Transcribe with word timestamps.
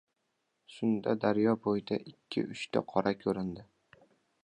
Shunda, 0.75 1.13
daryo 1.27 1.53
bo‘yida 1.67 2.01
ikki-uchta 2.15 2.85
qora 2.95 3.17
ko‘rindi. 3.23 3.71